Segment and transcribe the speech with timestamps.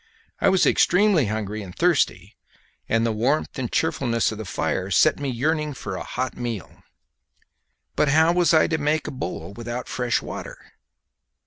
[0.39, 2.35] I was extremely hungry and thirsty,
[2.89, 6.81] and the warmth and cheerfulness of the fire set me yearning for a hot meal.
[7.95, 10.57] But how was I to make a bowl without fresh water?